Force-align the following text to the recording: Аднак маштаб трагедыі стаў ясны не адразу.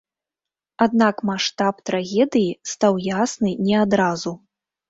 Аднак 0.85 1.15
маштаб 1.29 1.83
трагедыі 1.89 2.49
стаў 2.73 2.93
ясны 3.23 3.55
не 3.69 3.75
адразу. 3.85 4.39